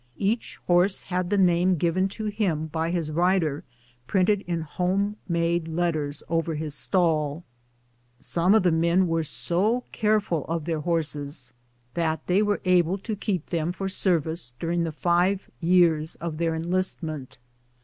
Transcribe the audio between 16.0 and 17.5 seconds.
of their enlistment.